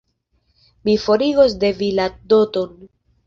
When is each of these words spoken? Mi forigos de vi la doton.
Mi 0.87 0.95
forigos 1.03 1.53
de 1.65 1.71
vi 1.81 1.91
la 1.99 2.07
doton. 2.35 2.75